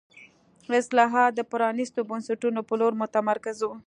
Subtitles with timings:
[0.81, 3.75] اصلاحات د پرانیستو بنسټونو په لور متمرکز وو.